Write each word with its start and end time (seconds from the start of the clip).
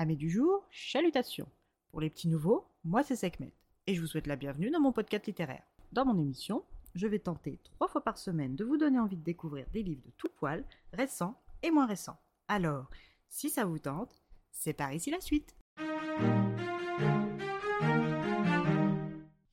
Amis 0.00 0.16
du 0.16 0.30
jour, 0.30 0.64
chalutations. 0.70 1.48
Pour 1.90 2.00
les 2.00 2.08
petits 2.08 2.28
nouveaux, 2.28 2.68
moi 2.84 3.02
c'est 3.02 3.16
Sekhmet 3.16 3.52
et 3.88 3.96
je 3.96 4.00
vous 4.00 4.06
souhaite 4.06 4.28
la 4.28 4.36
bienvenue 4.36 4.70
dans 4.70 4.78
mon 4.78 4.92
podcast 4.92 5.26
littéraire. 5.26 5.64
Dans 5.90 6.04
mon 6.04 6.16
émission, 6.16 6.62
je 6.94 7.08
vais 7.08 7.18
tenter 7.18 7.58
trois 7.64 7.88
fois 7.88 8.04
par 8.04 8.16
semaine 8.16 8.54
de 8.54 8.64
vous 8.64 8.76
donner 8.76 9.00
envie 9.00 9.16
de 9.16 9.24
découvrir 9.24 9.66
des 9.72 9.82
livres 9.82 10.04
de 10.06 10.12
tout 10.16 10.28
poil, 10.36 10.64
récents 10.92 11.34
et 11.64 11.72
moins 11.72 11.86
récents. 11.86 12.16
Alors, 12.46 12.88
si 13.28 13.50
ça 13.50 13.64
vous 13.64 13.80
tente, 13.80 14.22
c'est 14.52 14.72
par 14.72 14.92
ici 14.92 15.10
la 15.10 15.20
suite. 15.20 15.56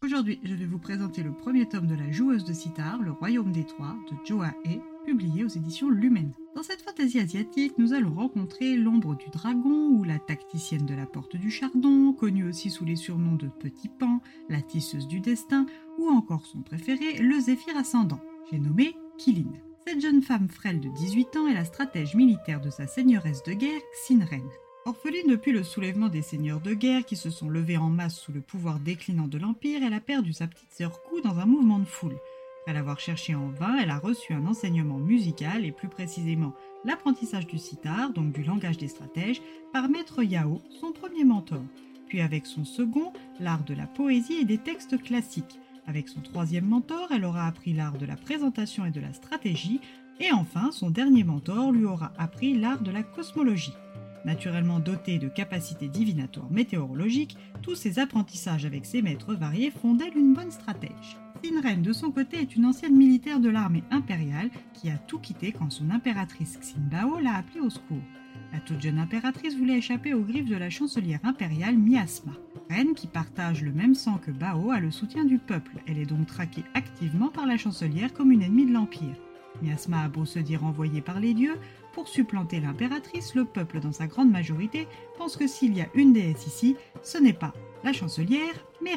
Aujourd'hui, 0.03 0.39
je 0.43 0.53
vais 0.53 0.67
vous 0.67 0.77
présenter 0.77 1.23
le 1.23 1.33
premier 1.33 1.67
tome 1.67 1.87
de 1.87 1.95
La 1.95 2.11
joueuse 2.11 2.45
de 2.45 2.53
sitar, 2.53 3.01
Le 3.01 3.13
royaume 3.13 3.51
des 3.51 3.65
trois, 3.65 3.95
de 4.11 4.15
Joa 4.23 4.53
E, 4.67 4.79
publié 5.05 5.43
aux 5.43 5.49
éditions 5.49 5.89
Lumen. 5.89 6.31
Dans 6.55 6.63
cette 6.63 6.81
fantaisie 6.81 7.19
asiatique, 7.19 7.77
nous 7.77 7.93
allons 7.93 8.13
rencontrer 8.13 8.75
l'ombre 8.75 9.15
du 9.15 9.29
dragon 9.29 9.89
ou 9.91 10.03
la 10.03 10.17
tacticienne 10.17 10.85
de 10.85 10.95
la 10.95 11.05
porte 11.05 11.35
du 11.35 11.51
chardon, 11.51 12.11
connue 12.11 12.47
aussi 12.47 12.71
sous 12.71 12.85
les 12.85 12.95
surnoms 12.95 13.35
de 13.35 13.47
Petit 13.47 13.87
Pan, 13.87 14.19
la 14.49 14.61
tisseuse 14.61 15.07
du 15.07 15.19
destin, 15.19 15.67
ou 15.99 16.09
encore 16.09 16.45
son 16.45 16.61
préféré, 16.61 17.19
le 17.19 17.39
zéphyr 17.39 17.77
ascendant. 17.77 18.19
J'ai 18.51 18.59
nommé 18.59 18.95
Kilin. 19.17 19.51
Cette 19.85 20.01
jeune 20.01 20.23
femme 20.23 20.49
frêle 20.49 20.79
de 20.79 20.89
18 20.89 21.37
ans 21.37 21.47
est 21.47 21.53
la 21.53 21.65
stratège 21.65 22.15
militaire 22.15 22.59
de 22.59 22.71
sa 22.71 22.87
seigneuresse 22.87 23.43
de 23.43 23.53
guerre, 23.53 23.81
Xinren. 23.93 24.49
Orpheline 24.85 25.29
depuis 25.29 25.51
le 25.51 25.63
soulèvement 25.63 26.09
des 26.09 26.21
seigneurs 26.23 26.61
de 26.61 26.73
guerre 26.73 27.05
qui 27.05 27.15
se 27.15 27.29
sont 27.29 27.49
levés 27.49 27.77
en 27.77 27.89
masse 27.89 28.19
sous 28.19 28.31
le 28.31 28.41
pouvoir 28.41 28.79
déclinant 28.79 29.27
de 29.27 29.37
l'Empire, 29.37 29.81
elle 29.83 29.93
a 29.93 29.99
perdu 29.99 30.33
sa 30.33 30.47
petite 30.47 30.71
sœur 30.71 31.01
Ku 31.03 31.21
dans 31.21 31.37
un 31.39 31.45
mouvement 31.45 31.79
de 31.79 31.85
foule. 31.85 32.17
Après 32.65 32.73
l'avoir 32.73 32.99
cherché 32.99 33.35
en 33.35 33.49
vain, 33.49 33.77
elle 33.79 33.91
a 33.91 33.99
reçu 33.99 34.33
un 34.33 34.47
enseignement 34.47 34.97
musical 34.97 35.65
et 35.65 35.71
plus 35.71 35.87
précisément 35.87 36.55
l'apprentissage 36.83 37.45
du 37.45 37.59
sitar, 37.59 38.11
donc 38.11 38.33
du 38.33 38.41
langage 38.41 38.79
des 38.79 38.87
stratèges, 38.87 39.39
par 39.71 39.87
maître 39.87 40.23
Yao, 40.23 40.63
son 40.81 40.91
premier 40.91 41.25
mentor. 41.25 41.61
Puis 42.07 42.21
avec 42.21 42.47
son 42.47 42.65
second, 42.65 43.13
l'art 43.39 43.63
de 43.65 43.75
la 43.75 43.85
poésie 43.85 44.37
et 44.41 44.45
des 44.45 44.57
textes 44.57 44.99
classiques. 44.99 45.59
Avec 45.85 46.09
son 46.09 46.21
troisième 46.21 46.65
mentor, 46.65 47.09
elle 47.11 47.25
aura 47.25 47.45
appris 47.45 47.71
l'art 47.71 47.99
de 47.99 48.07
la 48.07 48.15
présentation 48.15 48.83
et 48.83 48.91
de 48.91 48.99
la 48.99 49.13
stratégie. 49.13 49.79
Et 50.19 50.31
enfin, 50.31 50.71
son 50.71 50.89
dernier 50.89 51.23
mentor 51.23 51.71
lui 51.71 51.85
aura 51.85 52.13
appris 52.17 52.55
l'art 52.55 52.81
de 52.81 52.89
la 52.89 53.03
cosmologie. 53.03 53.75
Naturellement 54.25 54.79
doté 54.79 55.19
de 55.19 55.27
capacités 55.27 55.87
divinatoires 55.87 56.49
météorologiques, 56.49 57.37
tous 57.61 57.75
ces 57.75 57.99
apprentissages 57.99 58.65
avec 58.65 58.87
ses 58.87 59.03
maîtres 59.03 59.35
variés 59.35 59.69
font 59.69 59.93
d'elle 59.93 60.17
une 60.17 60.33
bonne 60.33 60.49
stratège. 60.49 61.19
Xinren, 61.43 61.81
de 61.81 61.93
son 61.93 62.11
côté, 62.11 62.37
est 62.37 62.55
une 62.55 62.65
ancienne 62.65 62.95
militaire 62.95 63.39
de 63.39 63.49
l'armée 63.49 63.83
impériale 63.91 64.49
qui 64.73 64.89
a 64.89 64.97
tout 64.97 65.19
quitté 65.19 65.51
quand 65.51 65.69
son 65.69 65.89
impératrice 65.89 66.59
Xinbao 66.59 67.19
l'a 67.19 67.35
appelée 67.35 67.61
au 67.61 67.69
secours. 67.69 68.03
La 68.53 68.59
toute 68.59 68.81
jeune 68.81 68.99
impératrice 68.99 69.57
voulait 69.57 69.77
échapper 69.77 70.13
aux 70.13 70.23
griffes 70.23 70.49
de 70.49 70.55
la 70.55 70.69
chancelière 70.69 71.19
impériale 71.23 71.77
Miasma. 71.77 72.33
Reine 72.69 72.93
qui 72.93 73.07
partage 73.07 73.63
le 73.63 73.71
même 73.71 73.95
sang 73.95 74.17
que 74.17 74.31
Bao 74.31 74.71
a 74.71 74.79
le 74.79 74.91
soutien 74.91 75.25
du 75.25 75.37
peuple. 75.37 75.81
Elle 75.87 75.99
est 75.99 76.05
donc 76.05 76.27
traquée 76.27 76.63
activement 76.73 77.29
par 77.29 77.45
la 77.45 77.57
chancelière 77.57 78.13
comme 78.13 78.31
une 78.31 78.41
ennemie 78.41 78.65
de 78.65 78.73
l'Empire. 78.73 79.15
Miasma 79.61 80.03
a 80.03 80.09
beau 80.09 80.25
se 80.25 80.39
dire 80.39 80.65
envoyée 80.65 81.01
par 81.01 81.19
les 81.19 81.33
dieux, 81.33 81.57
pour 81.93 82.09
supplanter 82.09 82.59
l'impératrice, 82.59 83.35
le 83.35 83.45
peuple 83.45 83.79
dans 83.79 83.93
sa 83.93 84.07
grande 84.07 84.29
majorité 84.29 84.85
pense 85.17 85.37
que 85.37 85.47
s'il 85.47 85.73
y 85.73 85.81
a 85.81 85.87
une 85.93 86.11
déesse 86.11 86.45
ici, 86.45 86.75
ce 87.03 87.17
n'est 87.17 87.31
pas 87.31 87.53
la 87.85 87.93
chancelière, 87.93 88.55
mais. 88.81 88.95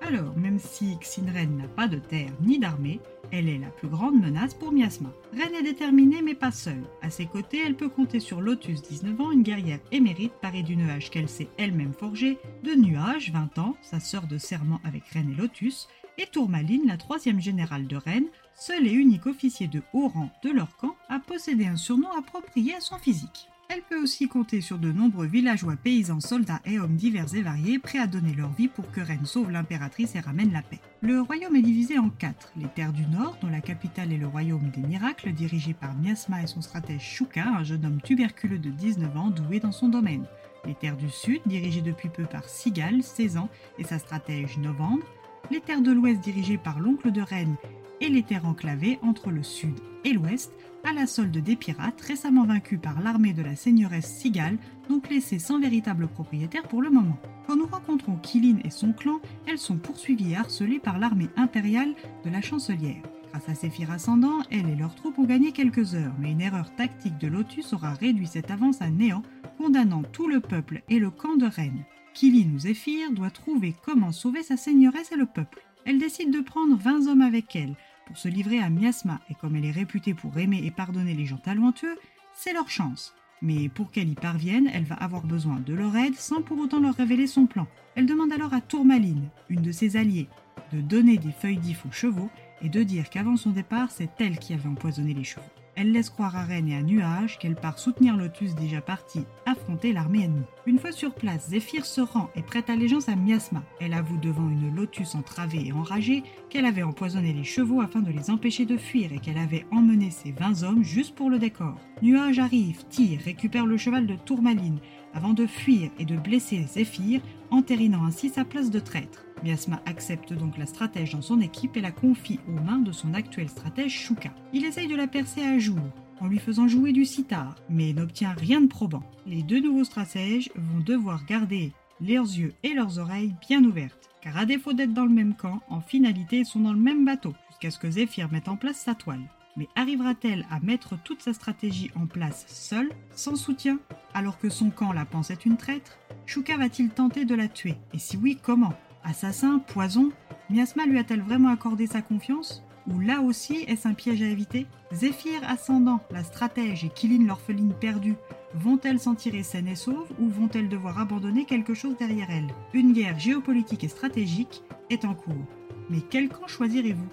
Alors, 0.00 0.36
même 0.36 0.58
si 0.58 0.96
Xinren 0.98 1.56
n'a 1.56 1.68
pas 1.68 1.86
de 1.86 1.98
terre 1.98 2.30
ni 2.42 2.58
d'armée, 2.58 3.00
elle 3.30 3.48
est 3.48 3.58
la 3.58 3.68
plus 3.68 3.88
grande 3.88 4.20
menace 4.20 4.54
pour 4.54 4.72
Miasma. 4.72 5.12
Reine 5.32 5.54
est 5.54 5.62
déterminée 5.62 6.20
mais 6.22 6.34
pas 6.34 6.50
seule. 6.50 6.82
À 7.00 7.10
ses 7.10 7.26
côtés, 7.26 7.60
elle 7.64 7.76
peut 7.76 7.88
compter 7.88 8.20
sur 8.20 8.40
Lotus, 8.40 8.82
19 8.82 9.20
ans, 9.20 9.30
une 9.30 9.42
guerrière 9.42 9.78
émérite 9.92 10.32
parée 10.42 10.62
du 10.62 10.76
nuage 10.76 11.10
qu'elle 11.10 11.28
s'est 11.28 11.48
elle-même 11.58 11.92
forgée, 11.92 12.38
de 12.64 12.74
Nuage, 12.74 13.30
20 13.32 13.58
ans, 13.58 13.76
sa 13.82 14.00
sœur 14.00 14.26
de 14.26 14.38
serment 14.38 14.80
avec 14.82 15.04
Reine 15.08 15.30
et 15.30 15.40
Lotus, 15.40 15.86
et 16.18 16.26
Tourmaline, 16.26 16.88
la 16.88 16.96
troisième 16.96 17.40
générale 17.40 17.86
de 17.86 17.96
Rennes, 17.96 18.28
seul 18.56 18.86
et 18.86 18.92
unique 18.92 19.26
officier 19.26 19.68
de 19.68 19.82
haut 19.92 20.08
rang 20.08 20.30
de 20.42 20.50
leur 20.50 20.76
camp, 20.76 20.96
a 21.08 21.20
possédé 21.20 21.66
un 21.66 21.76
surnom 21.76 22.10
approprié 22.10 22.74
à 22.74 22.80
son 22.80 22.98
physique. 22.98 23.48
Elle 23.74 23.82
peut 23.82 24.00
aussi 24.00 24.28
compter 24.28 24.60
sur 24.60 24.78
de 24.78 24.92
nombreux 24.92 25.26
villageois, 25.26 25.74
paysans, 25.74 26.20
soldats 26.20 26.60
et 26.64 26.78
hommes 26.78 26.94
divers 26.94 27.34
et 27.34 27.42
variés 27.42 27.80
prêts 27.80 27.98
à 27.98 28.06
donner 28.06 28.32
leur 28.32 28.52
vie 28.52 28.68
pour 28.68 28.88
que 28.92 29.00
Rennes 29.00 29.26
sauve 29.26 29.50
l'impératrice 29.50 30.14
et 30.14 30.20
ramène 30.20 30.52
la 30.52 30.62
paix. 30.62 30.78
Le 31.00 31.20
royaume 31.20 31.56
est 31.56 31.62
divisé 31.62 31.98
en 31.98 32.08
quatre. 32.08 32.52
Les 32.56 32.68
terres 32.68 32.92
du 32.92 33.04
nord, 33.06 33.36
dont 33.42 33.48
la 33.48 33.60
capitale 33.60 34.12
est 34.12 34.16
le 34.16 34.28
royaume 34.28 34.70
des 34.70 34.80
miracles, 34.80 35.32
dirigé 35.32 35.74
par 35.74 35.92
Miasma 35.96 36.44
et 36.44 36.46
son 36.46 36.62
stratège 36.62 37.02
Shuka, 37.02 37.48
un 37.48 37.64
jeune 37.64 37.84
homme 37.84 38.00
tuberculeux 38.00 38.60
de 38.60 38.70
19 38.70 39.16
ans 39.16 39.30
doué 39.30 39.58
dans 39.58 39.72
son 39.72 39.88
domaine. 39.88 40.24
Les 40.66 40.74
terres 40.74 40.96
du 40.96 41.10
sud, 41.10 41.40
dirigées 41.44 41.82
depuis 41.82 42.10
peu 42.10 42.26
par 42.26 42.44
Sigal, 42.44 43.02
16 43.02 43.38
ans, 43.38 43.48
et 43.80 43.84
sa 43.84 43.98
stratège 43.98 44.56
Novembre. 44.58 45.04
Les 45.50 45.60
terres 45.60 45.82
de 45.82 45.90
l'ouest, 45.90 46.20
dirigées 46.20 46.58
par 46.58 46.78
l'oncle 46.78 47.10
de 47.10 47.22
Rennes 47.22 47.56
et 48.00 48.08
les 48.08 48.22
terres 48.22 48.46
enclavées 48.46 48.98
entre 49.02 49.30
le 49.30 49.42
sud 49.42 49.74
et 50.04 50.12
l'ouest, 50.12 50.52
à 50.84 50.92
la 50.92 51.06
solde 51.06 51.36
des 51.38 51.56
pirates 51.56 52.00
récemment 52.00 52.44
vaincus 52.44 52.78
par 52.80 53.00
l'armée 53.00 53.32
de 53.32 53.42
la 53.42 53.56
seigneuresse 53.56 54.06
Sigal, 54.06 54.58
donc 54.88 55.08
laissées 55.08 55.38
sans 55.38 55.58
véritable 55.58 56.08
propriétaire 56.08 56.68
pour 56.68 56.82
le 56.82 56.90
moment. 56.90 57.18
Quand 57.46 57.56
nous 57.56 57.66
rencontrons 57.66 58.16
Kilin 58.16 58.58
et 58.64 58.70
son 58.70 58.92
clan, 58.92 59.20
elles 59.46 59.58
sont 59.58 59.78
poursuivies 59.78 60.32
et 60.32 60.36
harcelées 60.36 60.78
par 60.78 60.98
l'armée 60.98 61.30
impériale 61.36 61.94
de 62.24 62.30
la 62.30 62.42
chancelière. 62.42 63.02
Grâce 63.30 63.48
à 63.48 63.54
Séphir 63.54 63.90
ascendant, 63.90 64.42
elle 64.50 64.68
et 64.68 64.76
leurs 64.76 64.94
troupes 64.94 65.18
ont 65.18 65.24
gagné 65.24 65.52
quelques 65.52 65.94
heures, 65.94 66.14
mais 66.18 66.32
une 66.32 66.40
erreur 66.40 66.74
tactique 66.76 67.18
de 67.18 67.26
Lotus 67.28 67.72
aura 67.72 67.94
réduit 67.94 68.26
cette 68.26 68.50
avance 68.50 68.80
à 68.80 68.90
néant, 68.90 69.22
condamnant 69.58 70.02
tout 70.12 70.28
le 70.28 70.40
peuple 70.40 70.82
et 70.88 70.98
le 70.98 71.10
camp 71.10 71.36
de 71.36 71.46
Rennes. 71.46 71.84
Kilin 72.12 72.54
ou 72.54 72.58
Zéphyr 72.60 73.10
doit 73.10 73.30
trouver 73.30 73.74
comment 73.84 74.12
sauver 74.12 74.42
sa 74.42 74.56
seigneuresse 74.56 75.10
et 75.10 75.16
le 75.16 75.26
peuple. 75.26 75.64
Elle 75.86 75.98
décide 75.98 76.32
de 76.32 76.40
prendre 76.40 76.76
20 76.76 77.08
hommes 77.08 77.20
avec 77.20 77.54
elle 77.56 77.74
pour 78.06 78.16
se 78.16 78.28
livrer 78.28 78.58
à 78.58 78.70
Miasma, 78.70 79.20
et 79.30 79.34
comme 79.34 79.56
elle 79.56 79.64
est 79.64 79.70
réputée 79.70 80.14
pour 80.14 80.38
aimer 80.38 80.62
et 80.64 80.70
pardonner 80.70 81.14
les 81.14 81.26
gens 81.26 81.36
talentueux, 81.36 81.98
c'est 82.34 82.52
leur 82.52 82.70
chance. 82.70 83.14
Mais 83.42 83.68
pour 83.68 83.90
qu'elle 83.90 84.08
y 84.08 84.14
parvienne, 84.14 84.70
elle 84.72 84.84
va 84.84 84.94
avoir 84.94 85.24
besoin 85.24 85.60
de 85.60 85.74
leur 85.74 85.94
aide 85.96 86.14
sans 86.14 86.42
pour 86.42 86.58
autant 86.58 86.80
leur 86.80 86.94
révéler 86.94 87.26
son 87.26 87.46
plan. 87.46 87.66
Elle 87.94 88.06
demande 88.06 88.32
alors 88.32 88.54
à 88.54 88.60
Tourmaline, 88.60 89.28
une 89.50 89.62
de 89.62 89.72
ses 89.72 89.96
alliées, 89.96 90.28
de 90.72 90.80
donner 90.80 91.18
des 91.18 91.32
feuilles 91.32 91.58
d'if 91.58 91.84
aux 91.86 91.92
chevaux 91.92 92.30
et 92.62 92.68
de 92.68 92.82
dire 92.82 93.10
qu'avant 93.10 93.36
son 93.36 93.50
départ, 93.50 93.90
c'est 93.90 94.10
elle 94.18 94.38
qui 94.38 94.54
avait 94.54 94.68
empoisonné 94.68 95.12
les 95.12 95.24
chevaux. 95.24 95.42
Elle 95.76 95.92
laisse 95.92 96.10
croire 96.10 96.36
à 96.36 96.44
Rennes 96.44 96.68
et 96.68 96.76
à 96.76 96.82
Nuage 96.82 97.38
qu'elle 97.38 97.56
part 97.56 97.78
soutenir 97.78 98.16
Lotus 98.16 98.54
déjà 98.54 98.80
parti 98.80 99.24
affronter 99.44 99.92
l'armée 99.92 100.24
ennemie. 100.24 100.44
Une 100.66 100.78
fois 100.78 100.92
sur 100.92 101.12
place, 101.14 101.48
Zéphyr 101.48 101.84
se 101.84 102.00
rend 102.00 102.30
et 102.36 102.42
prête 102.42 102.70
allégeance 102.70 103.08
à 103.08 103.16
Miasma. 103.16 103.62
Elle 103.80 103.94
avoue 103.94 104.16
devant 104.16 104.48
une 104.48 104.74
Lotus 104.74 105.14
entravée 105.14 105.66
et 105.66 105.72
enragée 105.72 106.22
qu'elle 106.48 106.66
avait 106.66 106.82
empoisonné 106.82 107.32
les 107.32 107.44
chevaux 107.44 107.80
afin 107.80 108.00
de 108.00 108.12
les 108.12 108.30
empêcher 108.30 108.66
de 108.66 108.76
fuir 108.76 109.12
et 109.12 109.18
qu'elle 109.18 109.38
avait 109.38 109.66
emmené 109.72 110.10
ses 110.10 110.32
20 110.32 110.62
hommes 110.62 110.84
juste 110.84 111.14
pour 111.14 111.28
le 111.28 111.38
décor. 111.38 111.76
Nuage 112.02 112.38
arrive, 112.38 112.84
tire, 112.88 113.20
récupère 113.20 113.66
le 113.66 113.76
cheval 113.76 114.06
de 114.06 114.14
Tourmaline 114.14 114.78
avant 115.14 115.32
de 115.32 115.46
fuir 115.46 115.90
et 115.98 116.04
de 116.04 116.16
blesser 116.16 116.64
Zéphyr, 116.68 117.20
entérinant 117.50 118.04
ainsi 118.04 118.28
sa 118.28 118.44
place 118.44 118.70
de 118.70 118.80
traître. 118.80 119.24
Miasma 119.42 119.80
accepte 119.86 120.32
donc 120.32 120.58
la 120.58 120.66
stratège 120.66 121.12
dans 121.12 121.22
son 121.22 121.40
équipe 121.40 121.76
et 121.76 121.80
la 121.80 121.92
confie 121.92 122.40
aux 122.48 122.60
mains 122.60 122.78
de 122.78 122.92
son 122.92 123.14
actuel 123.14 123.48
stratège 123.48 123.92
Shuka. 123.92 124.32
Il 124.52 124.64
essaye 124.64 124.88
de 124.88 124.96
la 124.96 125.06
percer 125.06 125.42
à 125.42 125.58
jour 125.58 125.78
en 126.20 126.26
lui 126.26 126.38
faisant 126.38 126.68
jouer 126.68 126.92
du 126.92 127.04
sitar, 127.04 127.56
mais 127.68 127.92
n'obtient 127.92 128.32
rien 128.32 128.60
de 128.60 128.66
probant. 128.66 129.02
Les 129.26 129.42
deux 129.42 129.60
nouveaux 129.60 129.84
stratèges 129.84 130.50
vont 130.54 130.80
devoir 130.80 131.24
garder 131.26 131.72
leurs 132.00 132.24
yeux 132.24 132.54
et 132.62 132.74
leurs 132.74 132.98
oreilles 132.98 133.34
bien 133.46 133.62
ouvertes, 133.64 134.08
car 134.22 134.36
à 134.36 134.46
défaut 134.46 134.72
d'être 134.72 134.94
dans 134.94 135.04
le 135.04 135.10
même 135.10 135.34
camp, 135.34 135.60
en 135.68 135.80
finalité 135.80 136.38
ils 136.38 136.46
sont 136.46 136.60
dans 136.60 136.72
le 136.72 136.78
même 136.78 137.04
bateau, 137.04 137.34
jusqu'à 137.50 137.70
ce 137.70 137.78
que 137.78 137.90
Zéphyr 137.90 138.30
mette 138.32 138.48
en 138.48 138.56
place 138.56 138.78
sa 138.78 138.94
toile. 138.94 139.28
Mais 139.56 139.68
arrivera-t-elle 139.76 140.46
à 140.50 140.58
mettre 140.60 140.96
toute 141.04 141.22
sa 141.22 141.32
stratégie 141.32 141.90
en 141.94 142.06
place 142.06 142.44
seule, 142.48 142.90
sans 143.14 143.36
soutien, 143.36 143.78
alors 144.12 144.38
que 144.38 144.48
son 144.48 144.70
camp 144.70 144.92
la 144.92 145.04
pense 145.04 145.30
être 145.30 145.46
une 145.46 145.56
traître? 145.56 145.96
Shuka 146.26 146.56
va-t-il 146.56 146.90
tenter 146.90 147.24
de 147.24 147.34
la 147.34 147.46
tuer? 147.46 147.76
Et 147.92 147.98
si 147.98 148.16
oui, 148.16 148.38
comment? 148.42 148.74
Assassin 149.04 149.60
Poison? 149.60 150.10
Miasma 150.50 150.86
lui 150.86 150.98
a-t-elle 150.98 151.22
vraiment 151.22 151.50
accordé 151.50 151.86
sa 151.86 152.02
confiance? 152.02 152.62
Ou 152.88 153.00
là 153.00 153.20
aussi 153.20 153.64
est-ce 153.66 153.88
un 153.88 153.94
piège 153.94 154.22
à 154.22 154.26
éviter? 154.26 154.66
Zéphyr 154.92 155.40
ascendant, 155.46 156.00
la 156.10 156.24
stratège 156.24 156.84
et 156.84 156.90
Kilin 156.90 157.24
l'orpheline 157.26 157.72
perdue, 157.72 158.16
vont-elles 158.54 159.00
s'en 159.00 159.14
tirer 159.14 159.42
saines 159.42 159.68
et 159.68 159.76
sauves 159.76 160.12
ou 160.18 160.28
vont-elles 160.28 160.68
devoir 160.68 160.98
abandonner 160.98 161.44
quelque 161.44 161.74
chose 161.74 161.96
derrière 161.96 162.30
elles? 162.30 162.52
Une 162.72 162.92
guerre 162.92 163.18
géopolitique 163.18 163.84
et 163.84 163.88
stratégique 163.88 164.62
est 164.90 165.04
en 165.04 165.14
cours. 165.14 165.46
Mais 165.90 166.00
quel 166.10 166.28
camp 166.28 166.46
choisirez-vous? 166.46 167.08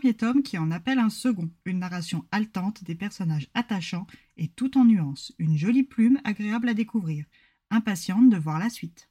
Premier 0.00 0.14
tome 0.14 0.42
qui 0.42 0.56
en 0.56 0.70
appelle 0.70 0.98
un 0.98 1.10
second, 1.10 1.50
une 1.66 1.80
narration 1.80 2.24
haletante, 2.30 2.84
des 2.84 2.94
personnages 2.94 3.50
attachants 3.52 4.06
et 4.38 4.48
tout 4.48 4.78
en 4.78 4.86
nuances, 4.86 5.34
une 5.38 5.58
jolie 5.58 5.82
plume 5.82 6.18
agréable 6.24 6.70
à 6.70 6.74
découvrir, 6.74 7.26
impatiente 7.68 8.30
de 8.30 8.38
voir 8.38 8.58
la 8.58 8.70
suite. 8.70 9.10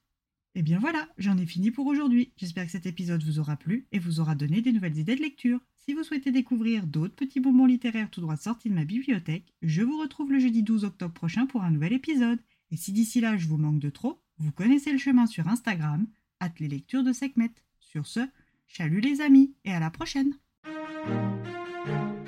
Et 0.56 0.64
bien 0.64 0.80
voilà, 0.80 1.08
j'en 1.20 1.38
ai 1.38 1.46
fini 1.46 1.70
pour 1.70 1.86
aujourd'hui. 1.86 2.34
J'espère 2.38 2.66
que 2.66 2.72
cet 2.72 2.88
épisode 2.88 3.22
vous 3.22 3.38
aura 3.38 3.56
plu 3.56 3.86
et 3.92 4.00
vous 4.00 4.20
aura 4.20 4.34
donné 4.34 4.62
des 4.64 4.72
nouvelles 4.72 4.98
idées 4.98 5.16
de 5.16 5.22
lecture. 5.22 5.60
Si 5.76 5.94
vous 5.94 6.02
souhaitez 6.02 6.32
découvrir 6.32 6.88
d'autres 6.88 7.14
petits 7.14 7.40
bonbons 7.40 7.68
littéraires 7.68 8.10
tout 8.10 8.22
droit 8.22 8.36
sortis 8.36 8.72
de 8.72 8.76
ma 8.76 8.84
bibliothèque, 8.84 9.54
je 9.62 9.84
vous 9.84 10.00
retrouve 10.00 10.32
le 10.32 10.40
jeudi 10.40 10.64
12 10.64 10.86
octobre 10.86 11.14
prochain 11.14 11.46
pour 11.46 11.62
un 11.62 11.70
nouvel 11.70 11.94
épisode. 11.94 12.40
Et 12.72 12.78
si 12.78 12.94
d'ici 12.94 13.22
là 13.22 13.38
je 13.38 13.48
vous 13.48 13.58
manque 13.58 13.80
de 13.80 13.92
trop, 13.92 14.24
vous 14.40 14.52
connaissez 14.52 14.92
le 14.92 14.98
chemin 14.98 15.28
sur 15.28 15.50
Instagram, 15.50 16.08
at 16.40 16.54
les 16.58 16.68
lectures 16.68 17.04
de 17.04 17.14
Sekhmet. 17.14 17.52
Sur 17.80 18.08
ce, 18.08 18.22
chalut 18.66 19.02
les 19.02 19.22
amis 19.22 19.54
et 19.66 19.72
à 19.72 19.80
la 19.80 19.92
prochaine! 19.92 20.34
thank 21.06 21.38
you 21.86 22.19